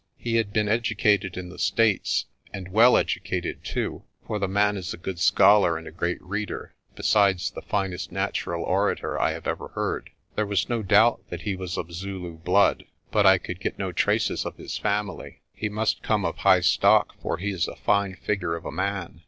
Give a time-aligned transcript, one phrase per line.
[0.17, 4.95] He had been educated in the States, and well educated too, for the man is
[4.95, 9.67] a good scholar and a great reader, besides the finest natural orator I have ever
[9.75, 10.09] heard.
[10.35, 13.91] There was no doubt that he was of Zulu blood, but I could get no
[13.91, 15.41] traces of his family.
[15.53, 19.19] He must come of high stock, for he is a fine figure of a man.